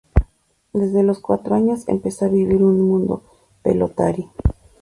Desde 0.73 1.03
los 1.03 1.19
cuatro 1.19 1.53
años 1.53 1.87
empezó 1.87 2.25
a 2.25 2.29
vivir 2.29 2.63
un 2.63 2.81
mundo 2.81 3.21
pelotari. 3.61 4.27